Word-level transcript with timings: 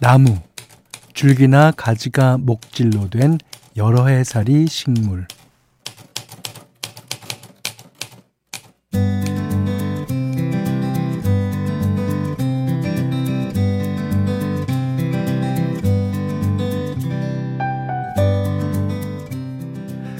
나무, 0.00 0.36
줄기나 1.12 1.72
가지가 1.72 2.38
목질로 2.38 3.10
된 3.10 3.36
여러 3.76 4.06
해살이 4.06 4.68
식물. 4.68 5.26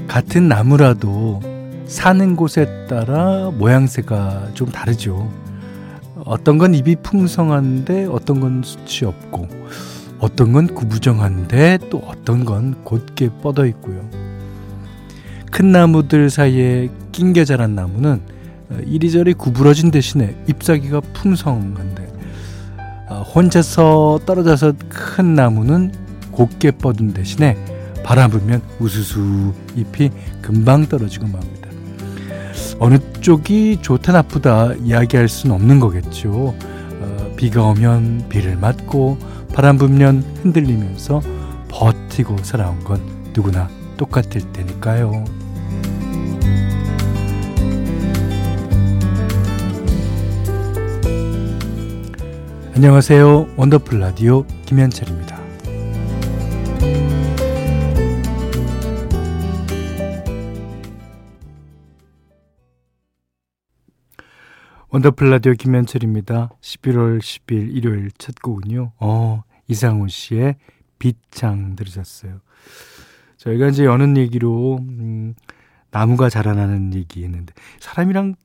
같은 0.08 0.48
나무라도 0.48 1.40
사는 1.86 2.34
곳에 2.34 2.66
따라 2.88 3.52
모양새가 3.52 4.50
좀 4.54 4.68
다르죠. 4.72 5.47
어떤 6.28 6.58
건 6.58 6.74
잎이 6.74 6.96
풍성한데 6.96 8.04
어떤 8.04 8.40
건 8.40 8.62
숱이 8.62 9.08
없고 9.08 9.48
어떤 10.18 10.52
건 10.52 10.66
구부정한데 10.66 11.78
또 11.90 12.02
어떤 12.06 12.44
건 12.44 12.74
곧게 12.84 13.30
뻗어 13.42 13.64
있고요. 13.66 14.08
큰 15.50 15.72
나무들 15.72 16.28
사이에 16.28 16.90
낑겨 17.12 17.46
자란 17.46 17.74
나무는 17.74 18.20
이리저리 18.84 19.32
구부러진 19.32 19.90
대신에 19.90 20.36
잎사귀가 20.46 21.00
풍성한데 21.14 22.06
혼자서 23.34 24.20
떨어져서 24.26 24.74
큰 24.90 25.34
나무는 25.34 25.92
곧게 26.30 26.72
뻗은 26.72 27.14
대신에 27.14 27.56
바람 28.04 28.30
불면 28.30 28.60
우수수 28.78 29.54
잎이 29.76 30.10
금방 30.42 30.86
떨어지고 30.86 31.26
맙니다. 31.28 31.67
어느 32.78 32.98
쪽이 33.20 33.78
좋다 33.82 34.12
나쁘다 34.12 34.74
이야기할 34.74 35.28
수는 35.28 35.54
없는 35.54 35.80
거겠죠. 35.80 36.54
어, 37.00 37.34
비가 37.36 37.62
오면 37.64 38.26
비를 38.28 38.56
맞고 38.56 39.18
바람 39.52 39.78
불면 39.78 40.22
흔들리면서 40.42 41.20
버티고 41.68 42.38
살아온 42.42 42.82
건 42.84 43.00
누구나 43.32 43.68
똑같을 43.96 44.40
테니까요. 44.52 45.24
안녕하세요. 52.74 53.48
원더풀 53.56 53.98
라디오 53.98 54.44
김현철입니다. 54.66 55.37
원더풀 64.90 65.28
라디오 65.28 65.52
김현철입니다. 65.52 66.48
11월 66.62 67.18
10일 67.18 67.76
일요일 67.76 68.10
첫 68.16 68.36
곡은요. 68.40 68.92
어, 69.00 69.42
이상훈 69.66 70.08
씨의 70.08 70.56
빛창 70.98 71.76
들으셨어요. 71.76 72.40
저희가 73.36 73.68
이제 73.68 73.84
여는 73.84 74.16
얘기로 74.16 74.78
음, 74.80 75.34
나무가 75.90 76.30
자라나는 76.30 76.94
얘기 76.94 77.22
했는데 77.22 77.52
사람이랑 77.80 78.36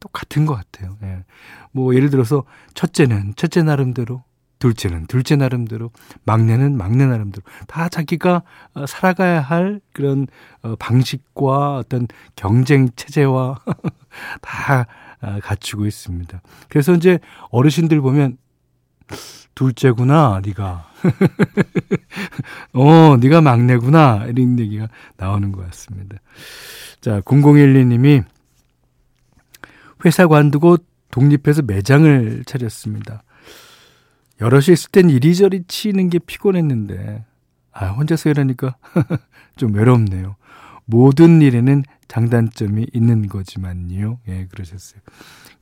똑같은 0.00 0.46
것 0.46 0.54
같아요. 0.54 0.96
예. 1.02 1.24
뭐 1.70 1.94
예를 1.94 2.08
들어서 2.08 2.44
첫째는 2.72 3.34
첫째 3.36 3.62
나름대로 3.62 4.24
둘째는 4.60 5.06
둘째 5.06 5.36
나름대로 5.36 5.90
막내는 6.24 6.78
막내 6.78 7.04
나름대로 7.04 7.42
다 7.66 7.90
자기가 7.90 8.42
어, 8.72 8.86
살아가야 8.86 9.42
할 9.42 9.82
그런 9.92 10.28
어, 10.62 10.76
방식과 10.76 11.76
어떤 11.76 12.08
경쟁 12.36 12.88
체제와 12.96 13.60
다 14.40 14.72
아, 14.80 14.86
갖추고 15.20 15.86
있습니다. 15.86 16.40
그래서 16.68 16.94
이제 16.94 17.18
어르신들 17.50 18.00
보면 18.00 18.38
둘째구나, 19.54 20.40
네가. 20.44 20.90
어, 22.74 23.16
네가 23.18 23.40
막내구나. 23.40 24.26
이런 24.28 24.58
얘기가 24.58 24.88
나오는 25.16 25.52
것 25.52 25.64
같습니다. 25.66 26.16
자, 27.00 27.20
0012님이 27.20 28.24
회사 30.04 30.26
관두고 30.26 30.78
독립해서 31.10 31.62
매장을 31.62 32.44
차렸습니다. 32.44 33.22
여럿이 34.40 34.72
있을 34.72 34.90
땐 34.90 35.08
이리저리 35.08 35.64
치는 35.68 36.10
게 36.10 36.18
피곤했는데, 36.18 37.24
아, 37.72 37.86
혼자서 37.88 38.30
일하니까 38.30 38.76
좀 39.56 39.74
외롭네요. 39.74 40.36
모든 40.84 41.42
일에는 41.42 41.84
장단점이 42.08 42.86
있는 42.92 43.28
거지만요. 43.28 44.18
예, 44.28 44.46
그러셨어요. 44.46 45.00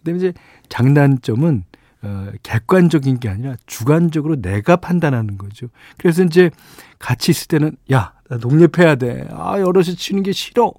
근데 0.02 0.16
이제 0.16 0.32
장단점은 0.68 1.64
어, 2.02 2.32
객관적인 2.42 3.20
게 3.20 3.28
아니라 3.28 3.54
주관적으로 3.66 4.40
내가 4.40 4.76
판단하는 4.76 5.38
거죠. 5.38 5.68
그래서 5.98 6.24
이제 6.24 6.50
같이 6.98 7.30
있을 7.30 7.46
때는 7.46 7.76
야, 7.92 8.14
나 8.28 8.38
독립해야 8.38 8.96
돼. 8.96 9.28
아, 9.30 9.60
여럿이 9.60 9.94
치는 9.94 10.24
게 10.24 10.32
싫어. 10.32 10.72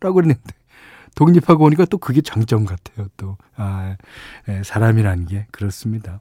라고 0.00 0.14
그랬는데 0.14 0.54
독립하고 1.16 1.64
오니까 1.64 1.84
또 1.86 1.98
그게 1.98 2.20
장점 2.20 2.64
같아요. 2.64 3.08
또 3.16 3.36
아, 3.56 3.96
예, 4.48 4.62
사람이라는 4.64 5.26
게 5.26 5.46
그렇습니다. 5.50 6.20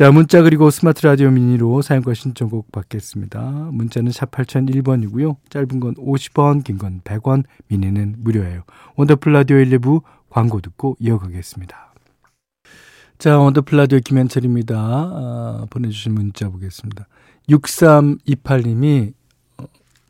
자, 0.00 0.10
문자 0.10 0.40
그리고 0.40 0.70
스마트 0.70 1.06
라디오 1.06 1.30
미니로 1.30 1.82
사연과 1.82 2.14
신청곡 2.14 2.72
받겠습니다. 2.72 3.68
문자는 3.70 4.12
샵 4.12 4.30
8001번이고요. 4.30 5.36
짧은 5.50 5.78
건 5.78 5.94
50원, 5.96 6.64
긴 6.64 6.78
건 6.78 7.02
100원, 7.02 7.44
미니는 7.68 8.14
무료예요. 8.20 8.62
원더풀 8.96 9.34
라디오 9.34 9.58
1부부 9.58 10.00
광고 10.30 10.62
듣고 10.62 10.96
이어가겠습니다. 11.00 11.92
자, 13.18 13.38
원더풀 13.38 13.76
라디오 13.76 13.98
김현철입니다. 14.02 14.74
아, 14.78 15.66
보내주신 15.68 16.14
문자 16.14 16.48
보겠습니다. 16.48 17.06
6328님이 17.50 19.12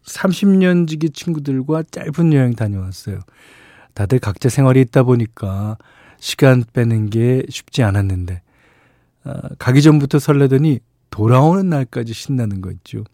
30년 0.05 0.87
지기 0.87 1.11
친구들과 1.11 1.83
짧은 1.91 2.33
여행 2.33 2.55
다녀왔어요. 2.55 3.19
다들 3.95 4.21
각자 4.21 4.51
생활이 4.51 4.83
있다 4.83 5.03
보니까 5.03 5.79
시간 6.21 6.63
빼는 6.75 7.11
게 7.11 7.43
쉽지 7.49 7.83
않았는데 7.83 8.35
어, 8.35 8.39
가기 9.59 9.83
전부터 9.83 10.19
설레더니 10.19 10.81
돌아오는 11.11 11.69
날까지 11.69 12.13
신나는 12.13 12.61
거 12.61 12.71
있죠. 12.73 13.05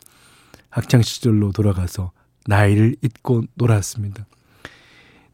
학창 0.70 1.02
시절로 1.02 1.52
돌아가서 1.52 2.12
나이를 2.46 2.96
잊고 3.02 3.42
놀았습니다. 3.54 4.26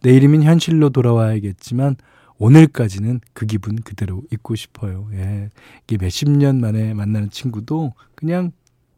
내일이면 0.03 0.43
현실로 0.43 0.91
돌아와야겠지만 0.91 1.97
오늘까지는 2.39 3.21
그 3.35 3.47
기분 3.47 3.77
그대로 3.77 4.23
잊고 4.33 4.55
싶어요. 4.55 5.09
예. 5.13 5.51
이게 5.85 5.97
몇십 5.97 6.31
년 6.31 6.61
만에 6.61 6.95
만나는 6.95 7.31
친구도 7.31 7.95
그냥 8.15 8.51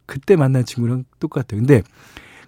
그때 0.06 0.36
만난 0.36 0.64
친구랑 0.64 1.04
똑같아요. 1.18 1.60
근데 1.60 1.82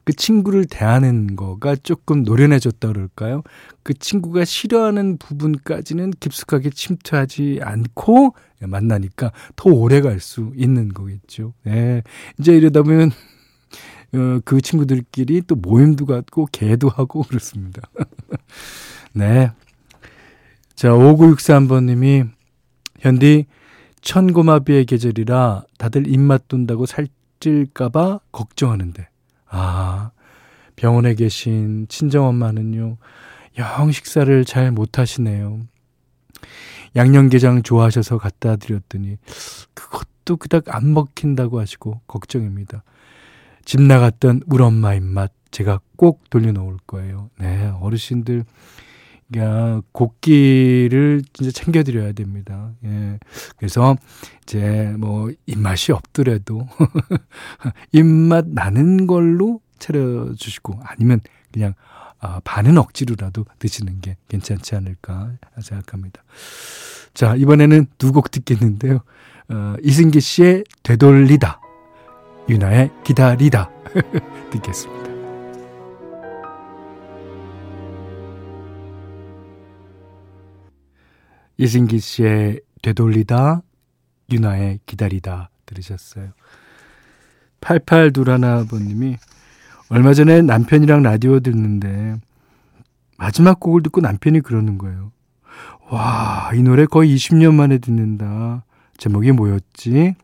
그 0.07 0.13
친구를 0.13 0.67
대하는 0.67 1.35
거가 1.35 1.75
조금 1.75 2.23
노련해졌다 2.23 2.87
그럴까요? 2.87 3.43
그 3.83 3.93
친구가 3.93 4.45
싫어하는 4.45 5.19
부분까지는 5.19 6.13
깊숙하게 6.21 6.71
침투하지 6.71 7.59
않고 7.61 8.37
만나니까 8.61 9.33
더 9.57 9.69
오래 9.71 10.01
갈 10.01 10.21
수 10.21 10.53
있는 10.55 10.91
거겠죠. 10.91 11.55
예. 11.67 12.05
이제 12.39 12.57
이러다 12.57 12.83
보면 12.83 13.11
어, 14.15 14.39
그 14.45 14.61
친구들끼리 14.61 15.43
또 15.49 15.57
모임도 15.57 16.07
갖고 16.07 16.47
개도 16.53 16.89
하고 16.89 17.25
그렇습니다. 17.25 17.83
네. 19.13 19.51
자, 20.77 20.91
5963번님이 20.91 22.29
현디 23.01 23.47
천고마비의 24.03 24.85
계절이라 24.85 25.65
다들 25.79 26.07
입맛 26.07 26.47
돈다고 26.47 26.87
살찔까봐 26.87 28.21
걱정하는데 28.31 29.09
아, 29.49 30.11
병원에 30.77 31.15
계신 31.15 31.87
친정엄마는요, 31.89 32.97
영 33.59 33.93
식사를 33.93 34.45
잘 34.45 34.71
못하시네요. 34.71 35.61
양념게장 36.95 37.63
좋아하셔서 37.63 38.19
갖다 38.19 38.57
드렸더니, 38.57 39.17
그것도 39.75 40.37
그닥 40.37 40.75
안 40.75 40.93
먹힌다고 40.93 41.61
하시고, 41.61 42.01
걱정입니다. 42.07 42.83
집 43.65 43.83
나갔던 43.83 44.43
우리 44.47 44.63
엄마 44.63 44.95
입맛 44.95 45.33
제가 45.51 45.81
꼭 45.97 46.29
돌려놓을 46.31 46.77
거예요. 46.87 47.31
네, 47.39 47.73
어르신들, 47.81 48.45
야, 49.39 49.81
곡기를 49.93 51.23
진짜 51.33 51.51
챙겨드려야 51.51 52.13
됩니다. 52.13 52.71
예. 52.85 53.19
그래서, 53.57 53.97
이제, 54.43 54.95
뭐, 54.99 55.31
입맛이 55.47 55.91
없더라도, 55.93 56.67
입맛 57.93 58.47
나는 58.49 59.07
걸로 59.09 59.61
차려주시고, 59.81 60.79
아니면 60.85 61.21
그냥, 61.53 61.75
아, 62.21 62.41
반은 62.45 62.79
억지로라도 62.79 63.45
드시는 63.59 64.01
게 64.01 64.17
괜찮지 64.29 64.75
않을까 64.77 65.33
생각합니다. 65.61 66.23
자, 67.15 67.35
이번에는 67.35 67.87
두 67.99 68.13
곡 68.13 68.31
듣겠는데요. 68.31 69.01
어, 69.49 69.75
이승기 69.83 70.21
씨의 70.21 70.65
되돌리다, 70.83 71.61
유나의 72.49 72.91
기다리다 73.05 73.71
듣겠습니다. 74.53 75.06
이승기 81.59 81.99
씨의 81.99 82.61
되돌리다, 82.83 83.63
유나의 84.31 84.81
기다리다 84.87 85.51
들으셨어요. 85.65 86.31
8821아버님이 87.61 89.17
얼마 89.89 90.15
전에 90.15 90.43
남편이랑 90.43 91.03
라디오 91.03 91.41
듣는데 91.41 92.17
마지막 93.17 93.61
곡을 93.61 93.83
듣고 93.85 94.01
남편이 94.01 94.41
그러는 94.41 94.79
거예요. 94.79 95.13
와, 95.91 96.51
이 96.55 96.63
노래 96.63 96.85
거의 96.87 97.15
20년 97.15 97.55
만에 97.55 97.79
듣는다. 97.79 98.65
제목이 98.99 99.33
뭐였지? 99.33 100.15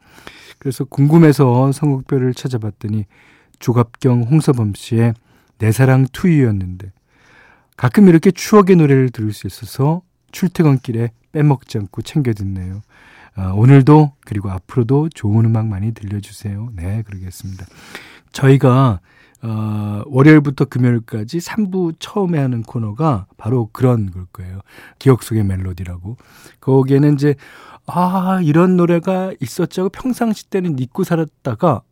그래서 0.58 0.84
궁금해서 0.84 1.73
선곡표를 1.73 2.34
찾아봤더니 2.34 3.06
조갑경 3.58 4.25
홍서범 4.25 4.75
씨의 4.75 5.14
내 5.58 5.73
사랑 5.73 6.06
투유였는데 6.12 6.93
가끔 7.76 8.08
이렇게 8.08 8.31
추억의 8.31 8.76
노래를 8.76 9.11
들을 9.11 9.32
수 9.32 9.46
있어서 9.46 10.02
출퇴근길에 10.32 11.12
빼먹지 11.32 11.79
않고 11.79 12.02
챙겨 12.02 12.32
듣네요. 12.32 12.82
아, 13.34 13.52
오늘도 13.55 14.12
그리고 14.26 14.50
앞으로도 14.50 15.08
좋은 15.11 15.44
음악 15.44 15.67
많이 15.67 15.93
들려주세요. 15.93 16.70
네, 16.75 17.02
그러겠습니다. 17.02 17.67
저희가 18.32 19.00
어, 19.43 20.02
월요일부터 20.06 20.67
금요일까지 20.67 21.38
3부 21.38 21.96
처음에 21.99 22.38
하는 22.38 22.62
코너가 22.62 23.26
바로 23.37 23.69
그런 23.73 24.11
걸 24.11 24.26
거예요. 24.32 24.61
기억 25.00 25.25
속의 25.25 25.43
멜로디라고. 25.43 26.17
거기에는 26.61 27.14
이제, 27.14 27.34
아, 27.87 28.40
이런 28.44 28.76
노래가 28.76 29.32
있었죠. 29.40 29.88
평상시 29.88 30.49
때는 30.49 30.79
잊고 30.79 31.02
살았다가 31.02 31.82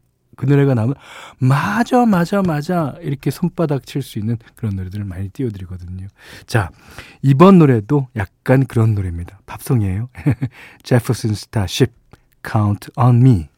그 0.40 0.46
노래가 0.46 0.72
나오면, 0.72 0.94
맞아, 1.36 2.06
맞아, 2.06 2.40
맞아. 2.40 2.94
이렇게 3.02 3.30
손바닥 3.30 3.84
칠 3.84 4.00
수 4.00 4.18
있는 4.18 4.38
그런 4.54 4.74
노래들을 4.74 5.04
많이 5.04 5.28
띄워드리거든요. 5.28 6.06
자, 6.46 6.70
이번 7.20 7.58
노래도 7.58 8.08
약간 8.16 8.64
그런 8.64 8.94
노래입니다. 8.94 9.40
팝송이에요. 9.44 10.08
Jefferson 10.82 11.34
Starship, 11.34 11.92
Count 12.42 12.88
on 12.96 13.16
Me. 13.16 13.48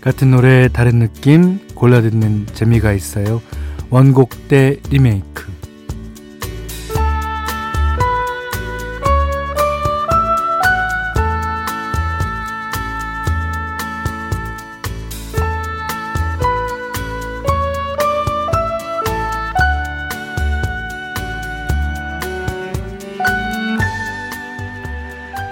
같은 0.00 0.32
노래 0.32 0.68
다른 0.68 0.98
느낌 0.98 1.60
골라 1.76 2.00
듣는 2.02 2.46
재미가 2.46 2.92
있어요. 2.92 3.40
원곡 3.90 4.48
대 4.48 4.80
리메이크. 4.90 5.57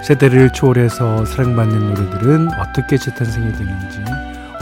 세대를 0.07 0.53
초월해서 0.53 1.25
사랑받는 1.25 1.79
노래들은 1.93 2.47
어떻게 2.61 2.97
재탄생이 2.97 3.51
되는지 3.51 3.99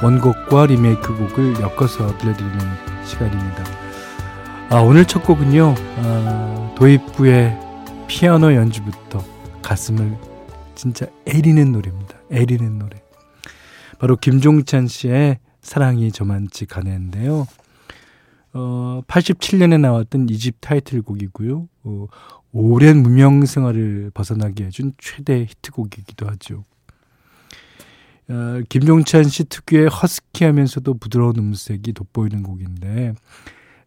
원곡과 0.01 0.65
리메이크 0.65 1.15
곡을 1.15 1.61
엮어서 1.61 2.17
들려드리는 2.17 2.59
시간입니다. 3.05 3.63
아, 4.71 4.79
오늘 4.81 5.05
첫 5.05 5.23
곡은요, 5.23 5.75
아, 5.97 6.73
도입부의 6.75 7.59
피아노 8.07 8.55
연주부터 8.55 9.23
가슴을 9.61 10.17
진짜 10.73 11.05
애리는 11.27 11.71
노래입니다. 11.71 12.17
애리는 12.31 12.79
노래. 12.79 12.99
바로 13.99 14.15
김종찬 14.15 14.87
씨의 14.87 15.37
사랑이 15.61 16.11
저만치 16.11 16.65
가네인데요. 16.65 17.45
어, 18.53 19.01
87년에 19.05 19.79
나왔던 19.79 20.27
이집 20.29 20.55
타이틀곡이고요. 20.61 21.67
어, 21.83 22.07
오랜 22.57 23.03
무명 23.03 23.45
생활을 23.45 24.11
벗어나게 24.13 24.63
해준 24.63 24.93
최대 24.97 25.41
히트곡이기도 25.41 26.25
하죠. 26.27 26.63
어, 28.29 28.61
김종찬 28.69 29.25
씨 29.25 29.43
특유의 29.43 29.89
허스키하면서도 29.89 30.93
부드러운 30.93 31.35
음색이 31.37 31.91
돋보이는 31.91 32.43
곡인데 32.43 33.13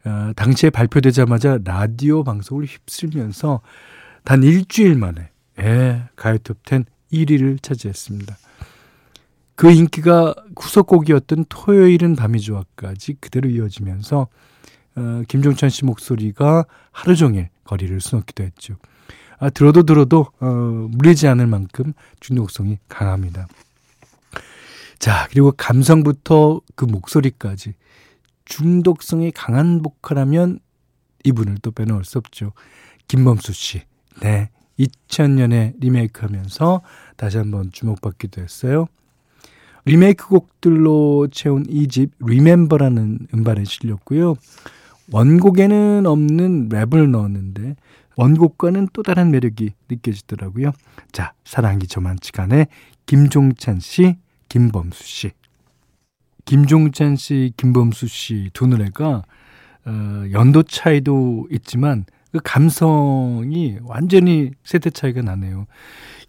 어, 0.05 0.33
당시에 0.37 0.69
발표되자마자 0.69 1.59
라디오 1.65 2.23
방송을 2.23 2.67
휩쓸면서 2.67 3.63
단 4.23 4.43
일주일 4.43 4.97
만에 4.97 5.31
예, 5.61 6.03
가요톱 6.15 6.59
10 6.69 6.85
1위를 7.11 7.63
차지했습니다. 7.63 8.37
그 9.55 9.71
인기가 9.71 10.35
후속곡이었던 10.61 11.47
토요일은 11.49 12.17
밤이 12.17 12.39
좋아까지 12.41 13.15
그대로 13.19 13.49
이어지면서 13.49 14.29
어, 14.97 15.23
김종찬 15.27 15.71
씨 15.71 15.87
목소리가 15.87 16.67
하루 16.93 17.17
종일 17.17 17.49
거리를 17.69 18.01
수놓기도 18.01 18.43
했죠. 18.45 18.77
아, 19.39 19.51
들어도 19.51 19.83
들어도 19.83 20.27
어, 20.41 20.47
물리지 20.47 21.29
않을 21.29 21.47
만큼 21.47 21.93
중독성이 22.19 22.79
강합니다. 22.89 23.47
자, 24.99 25.29
그리고 25.31 25.53
감성부터 25.53 26.63
그 26.75 26.87
목소리까지 26.87 27.75
중독성이 28.47 29.31
강한 29.31 29.83
보컬하면 29.83 30.59
이분을 31.25 31.59
또 31.63 31.71
빼놓을 31.71 32.05
수 32.05 32.19
없죠. 32.19 32.53
김범수 33.07 33.53
씨. 33.53 33.83
네. 34.23 34.51
2000년에 34.79 35.75
리메이크 35.81 36.21
하면서 36.25 36.81
다시 37.17 37.37
한번 37.37 37.71
주목받기도 37.73 38.41
했어요. 38.41 38.87
리메이크 39.85 40.29
곡들로 40.29 41.29
채운 41.33 41.65
이 41.69 41.89
집 41.89 42.13
리멤버라는 42.21 43.29
음반에 43.35 43.65
실렸고요. 43.65 44.37
원곡에는 45.13 46.07
없는 46.07 46.69
랩을 46.69 47.11
넣었는데 47.11 47.77
원곡과는 48.17 48.89
또 48.93 49.03
다른 49.03 49.31
매력이 49.31 49.71
느껴지더라고요. 49.89 50.73
자, 51.13 51.33
사랑이 51.45 51.87
저만치간에 51.87 52.67
김종찬 53.07 53.81
씨 53.81 54.17
김범수 54.49 55.05
씨. 55.05 55.31
김종찬 56.45 57.17
씨, 57.17 57.53
김범수 57.57 58.07
씨 58.09 58.51
두 58.53 58.67
노래가 58.67 59.23
어, 59.85 60.25
연도 60.33 60.63
차이도 60.63 61.49
있지만 61.53 62.05
그 62.33 62.41
감성이 62.43 63.79
완전히 63.85 64.51
세대 64.65 64.91
차이가 64.91 65.23
나네요. 65.23 65.67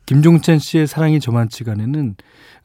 김종찬 0.09 0.57
씨의 0.57 0.87
사랑이 0.87 1.19
저만치간에는 1.19 2.15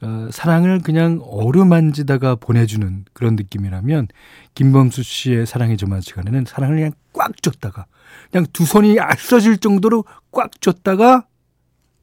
어, 0.00 0.28
사랑을 0.32 0.80
그냥 0.80 1.20
어루만지다가 1.22 2.36
보내주는 2.36 3.04
그런 3.12 3.36
느낌이라면 3.36 4.08
김범수 4.54 5.02
씨의 5.02 5.44
사랑이 5.44 5.76
저만치간에는 5.76 6.46
사랑을 6.46 6.76
그냥 6.76 6.92
꽉 7.12 7.42
줬다가 7.42 7.84
그냥 8.32 8.46
두 8.54 8.64
손이 8.64 8.98
앞서질 8.98 9.58
정도로 9.58 10.06
꽉 10.30 10.58
줬다가 10.62 11.26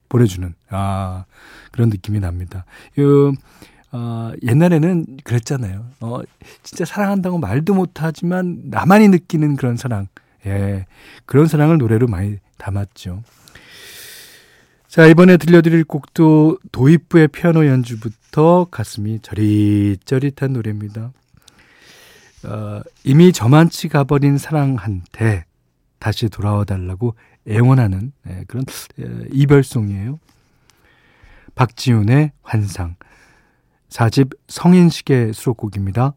보내주는 0.09 0.53
아 0.69 1.25
그런 1.71 1.89
느낌이 1.89 2.19
납니다. 2.19 2.65
그 2.93 3.31
어, 3.91 4.31
옛날에는 4.43 5.17
그랬잖아요. 5.23 5.87
어, 6.01 6.19
진짜 6.61 6.85
사랑한다고 6.85 7.39
말도 7.39 7.73
못하지만 7.73 8.61
나만이 8.65 9.07
느끼는 9.07 9.55
그런 9.55 9.75
사랑. 9.75 10.07
예. 10.45 10.85
그런 11.25 11.47
사랑을 11.47 11.79
노래로 11.79 12.05
많이 12.05 12.37
담았죠. 12.59 13.23
자, 14.91 15.05
이번에 15.07 15.37
들려드릴 15.37 15.85
곡도 15.85 16.57
도입부의 16.73 17.29
피아노 17.29 17.65
연주부터 17.65 18.67
가슴이 18.69 19.21
저릿저릿한 19.21 20.51
노래입니다. 20.51 21.13
어, 22.43 22.81
이미 23.05 23.31
저만치 23.31 23.87
가버린 23.87 24.37
사랑한테 24.37 25.45
다시 25.97 26.27
돌아와 26.27 26.65
달라고 26.65 27.15
애원하는 27.47 28.11
예, 28.27 28.43
그런 28.49 28.65
예, 28.99 29.05
이별송이에요. 29.31 30.19
박지훈의 31.55 32.33
환상. 32.41 32.97
4집 33.87 34.35
성인식의 34.49 35.31
수록곡입니다. 35.33 36.15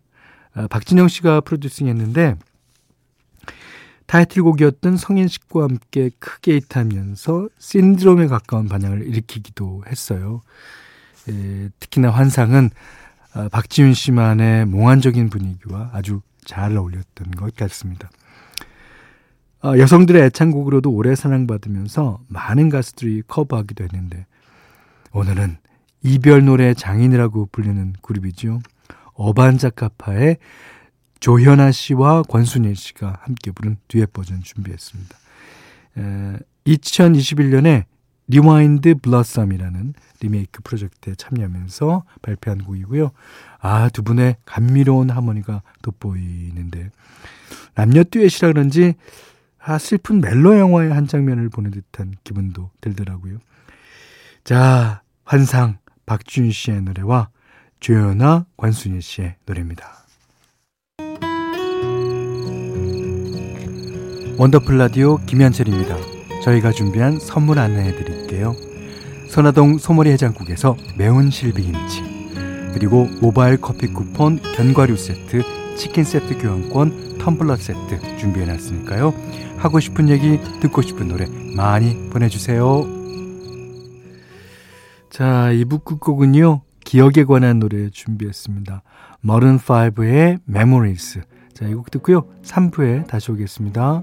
아, 0.55 0.67
박진영 0.67 1.07
씨가 1.07 1.43
프로듀싱 1.43 1.87
했는데 1.87 2.35
타이틀곡이었던 4.07 4.97
성인식과 4.97 5.63
함께 5.63 6.11
크게 6.19 6.57
히트하면서 6.57 7.49
신드롬에 7.59 8.27
가까운 8.27 8.69
반향을 8.69 9.07
일으키기도 9.07 9.85
했어요. 9.89 10.43
에, 11.29 11.69
특히나 11.81 12.11
환상은 12.11 12.71
아, 13.33 13.49
박지훈 13.49 13.95
씨만의 13.95 14.67
몽환적인 14.67 15.29
분위기와 15.29 15.91
아주 15.93 16.21
잘 16.45 16.77
어울렸던 16.77 17.33
것 17.33 17.57
같습니다. 17.57 18.11
아, 19.61 19.77
여성들의 19.79 20.23
애창곡으로도 20.25 20.93
오래 20.93 21.15
사랑받으면서 21.15 22.21
많은 22.29 22.69
가수들이 22.69 23.23
커버하기도 23.27 23.83
했는데 23.85 24.27
오늘은 25.13 25.57
이별 26.03 26.45
노래 26.45 26.75
장인이라고 26.75 27.49
불리는 27.51 27.95
그룹이죠. 28.03 28.61
어반자카파의 29.15 30.37
조현아 31.25 31.73
씨와 31.73 32.23
권순일 32.25 32.77
씨가 32.77 33.21
함께 33.23 33.51
부른 33.51 33.79
듀엣 33.89 34.13
버전 34.13 34.43
준비했습니다. 34.43 35.17
에, 35.97 36.39
2021년에 36.67 37.85
Rewind 38.29 38.97
Blossom이라는 38.97 39.95
리메이크 40.21 40.61
프로젝트에 40.63 41.15
참여하면서 41.15 42.05
발표한 42.21 42.65
곡이고요. 42.65 43.11
아, 43.59 43.89
두 43.89 44.03
분의 44.03 44.37
감미로운 44.45 45.09
하모니가 45.09 45.63
돋보이는데 45.81 46.91
남녀 47.75 48.05
듀엣이라 48.05 48.53
그런지 48.53 48.93
아, 49.59 49.79
슬픈 49.79 50.21
멜로 50.21 50.59
영화의 50.59 50.93
한 50.93 51.07
장면을 51.07 51.49
보는 51.49 51.71
듯한 51.71 52.17
기분도 52.23 52.71
들더라고요. 52.83 53.39
자, 54.45 55.01
환상 55.25 55.79
박준 56.05 56.53
씨의 56.53 56.83
노래와 56.83 57.31
조현아 57.81 58.45
권순일 58.59 59.01
씨의 59.01 59.37
노래입니다. 59.47 60.04
원더풀 64.37 64.79
라디오 64.79 65.19
김현철입니다. 65.27 65.97
저희가 66.43 66.73
준비한 66.73 67.19
선물 67.19 67.59
안내해 67.59 67.95
드릴게요. 67.97 68.55
선화동 69.29 69.79
소머리 69.79 70.11
해장국에서 70.11 70.77
매운 70.97 71.31
실비김치 71.31 72.03
그리고 72.75 73.07
모바일 73.21 73.57
커피 73.61 73.89
쿠폰 73.89 74.41
견과류 74.57 74.97
세트 74.97 75.43
치킨 75.77 76.05
세트 76.05 76.39
교환권 76.39 77.19
텀블러 77.19 77.57
세트 77.57 78.17
준비해 78.19 78.47
놨으니까요. 78.47 79.15
하고 79.57 79.81
싶은 79.81 80.09
얘기 80.09 80.39
듣고 80.61 80.83
싶은 80.83 81.09
노래 81.09 81.27
많이 81.57 82.11
보내주세요. 82.11 82.87
자 85.11 85.49
2부 85.53 85.85
끝곡은요. 85.85 86.63
기억에 86.85 87.25
관한 87.27 87.61
노래 87.61 87.89
준비했습니다. 87.91 88.83
머른5의 89.25 90.41
Memories 90.49 91.21
자, 91.55 91.67
이 91.69 91.73
곡 91.75 91.91
듣고요. 91.93 92.27
3부에 92.43 93.07
다시 93.07 93.31
오겠습니다. 93.31 94.03